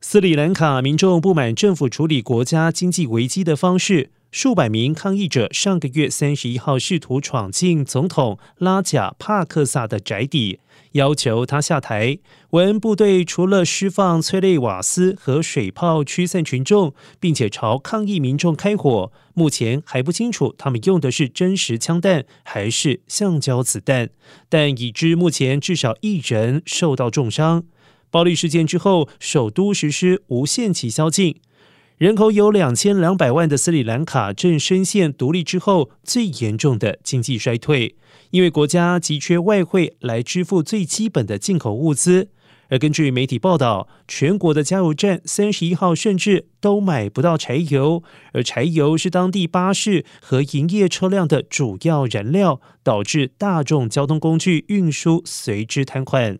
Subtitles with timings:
[0.00, 10.60] 斯里兰卡民众不满政府处理国家经济危机的方式，数百名抗议者上个月三十一号试图闯进总统拉贾帕克萨的宅邸，
[10.92, 12.18] 要求他下台。
[12.50, 24.10] 文部队除了释放催泪瓦斯和水炮驱散群众，并且朝抗议民众开火，目前还不清楚他们用的是真实枪弹还是橡胶子弹，
[24.48, 27.64] 但已知目前至少一人受到重伤。
[28.10, 31.40] 暴力事件之后，首都实施无限期宵禁，
[31.98, 37.96] 人口有两千两百万的斯里兰卡正深陷独立之后最严重的经济衰退，
[38.30, 42.28] 因为国家急缺外汇来支付最基本的进口物资。
[42.68, 56.38] 而根据媒体报道，全国的加油站三十一号甚至都买不到柴油，而柴油是当地巴士和营业车辆的主要燃料，导致大众交通工具运输随之瘫痪。